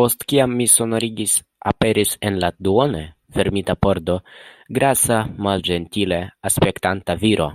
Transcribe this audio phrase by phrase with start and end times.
[0.00, 1.32] Post kiam mi sonorigis,
[1.70, 3.02] aperis en la duone
[3.38, 4.18] fermita pordo
[4.80, 7.54] grasa malĝentile aspektanta viro.